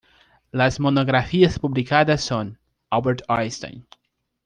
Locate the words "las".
0.49-0.79